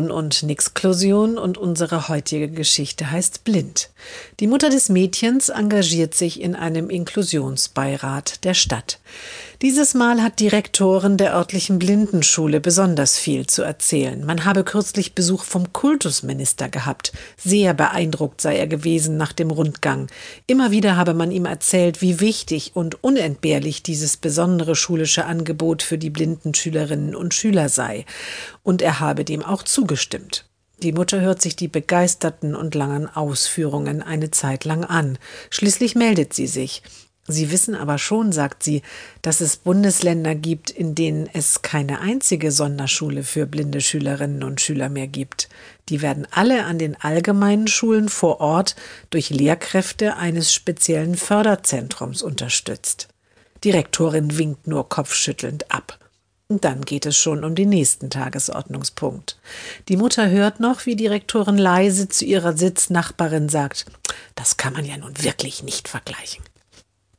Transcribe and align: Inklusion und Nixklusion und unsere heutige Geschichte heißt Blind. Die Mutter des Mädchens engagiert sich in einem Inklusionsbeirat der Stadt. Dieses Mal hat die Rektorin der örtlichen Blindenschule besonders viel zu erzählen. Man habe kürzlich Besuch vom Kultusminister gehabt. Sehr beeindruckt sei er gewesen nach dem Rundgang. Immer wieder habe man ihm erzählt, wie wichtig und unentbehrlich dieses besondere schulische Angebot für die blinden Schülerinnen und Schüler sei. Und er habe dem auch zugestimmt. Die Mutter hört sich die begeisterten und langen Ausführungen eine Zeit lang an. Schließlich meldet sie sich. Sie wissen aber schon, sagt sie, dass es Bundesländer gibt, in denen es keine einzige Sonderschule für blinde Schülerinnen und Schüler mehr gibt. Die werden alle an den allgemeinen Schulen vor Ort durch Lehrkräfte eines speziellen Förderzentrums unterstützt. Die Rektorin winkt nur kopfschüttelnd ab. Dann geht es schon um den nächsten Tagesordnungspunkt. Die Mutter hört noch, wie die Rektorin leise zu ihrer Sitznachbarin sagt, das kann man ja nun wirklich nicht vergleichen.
Inklusion 0.00 0.10
und 0.10 0.42
Nixklusion 0.44 1.38
und 1.38 1.58
unsere 1.58 2.08
heutige 2.08 2.48
Geschichte 2.48 3.10
heißt 3.10 3.44
Blind. 3.44 3.90
Die 4.40 4.46
Mutter 4.46 4.70
des 4.70 4.88
Mädchens 4.88 5.50
engagiert 5.50 6.14
sich 6.14 6.40
in 6.40 6.54
einem 6.54 6.88
Inklusionsbeirat 6.88 8.44
der 8.44 8.54
Stadt. 8.54 8.98
Dieses 9.60 9.92
Mal 9.92 10.22
hat 10.22 10.40
die 10.40 10.48
Rektorin 10.48 11.18
der 11.18 11.34
örtlichen 11.34 11.78
Blindenschule 11.78 12.60
besonders 12.60 13.18
viel 13.18 13.46
zu 13.46 13.62
erzählen. 13.62 14.24
Man 14.24 14.46
habe 14.46 14.64
kürzlich 14.64 15.14
Besuch 15.14 15.44
vom 15.44 15.70
Kultusminister 15.74 16.70
gehabt. 16.70 17.12
Sehr 17.36 17.74
beeindruckt 17.74 18.40
sei 18.40 18.56
er 18.56 18.66
gewesen 18.66 19.18
nach 19.18 19.34
dem 19.34 19.50
Rundgang. 19.50 20.06
Immer 20.46 20.70
wieder 20.70 20.96
habe 20.96 21.12
man 21.12 21.30
ihm 21.30 21.44
erzählt, 21.44 22.00
wie 22.00 22.20
wichtig 22.20 22.70
und 22.72 23.04
unentbehrlich 23.04 23.82
dieses 23.82 24.16
besondere 24.16 24.76
schulische 24.76 25.26
Angebot 25.26 25.82
für 25.82 25.98
die 25.98 26.08
blinden 26.08 26.54
Schülerinnen 26.54 27.14
und 27.14 27.34
Schüler 27.34 27.68
sei. 27.68 28.06
Und 28.62 28.80
er 28.80 28.98
habe 29.00 29.26
dem 29.26 29.44
auch 29.44 29.62
zugestimmt. 29.62 29.89
Die 30.82 30.92
Mutter 30.92 31.20
hört 31.20 31.42
sich 31.42 31.56
die 31.56 31.68
begeisterten 31.68 32.54
und 32.54 32.74
langen 32.74 33.06
Ausführungen 33.06 34.02
eine 34.02 34.30
Zeit 34.30 34.64
lang 34.64 34.84
an. 34.84 35.18
Schließlich 35.50 35.94
meldet 35.94 36.32
sie 36.32 36.46
sich. 36.46 36.82
Sie 37.28 37.52
wissen 37.52 37.76
aber 37.76 37.98
schon, 37.98 38.32
sagt 38.32 38.62
sie, 38.62 38.82
dass 39.22 39.40
es 39.40 39.56
Bundesländer 39.56 40.34
gibt, 40.34 40.70
in 40.70 40.94
denen 40.94 41.28
es 41.32 41.62
keine 41.62 42.00
einzige 42.00 42.50
Sonderschule 42.50 43.22
für 43.22 43.46
blinde 43.46 43.80
Schülerinnen 43.80 44.42
und 44.42 44.60
Schüler 44.60 44.88
mehr 44.88 45.06
gibt. 45.06 45.48
Die 45.90 46.02
werden 46.02 46.26
alle 46.30 46.64
an 46.64 46.78
den 46.78 47.00
allgemeinen 47.00 47.68
Schulen 47.68 48.08
vor 48.08 48.40
Ort 48.40 48.74
durch 49.10 49.30
Lehrkräfte 49.30 50.16
eines 50.16 50.52
speziellen 50.52 51.14
Förderzentrums 51.14 52.22
unterstützt. 52.22 53.08
Die 53.62 53.70
Rektorin 53.70 54.38
winkt 54.38 54.66
nur 54.66 54.88
kopfschüttelnd 54.88 55.70
ab. 55.70 55.99
Dann 56.58 56.82
geht 56.82 57.06
es 57.06 57.16
schon 57.16 57.44
um 57.44 57.54
den 57.54 57.68
nächsten 57.68 58.10
Tagesordnungspunkt. 58.10 59.38
Die 59.88 59.96
Mutter 59.96 60.28
hört 60.30 60.58
noch, 60.58 60.84
wie 60.84 60.96
die 60.96 61.06
Rektorin 61.06 61.56
leise 61.56 62.08
zu 62.08 62.24
ihrer 62.24 62.56
Sitznachbarin 62.56 63.48
sagt, 63.48 63.86
das 64.34 64.56
kann 64.56 64.72
man 64.72 64.84
ja 64.84 64.96
nun 64.96 65.22
wirklich 65.22 65.62
nicht 65.62 65.86
vergleichen. 65.86 66.42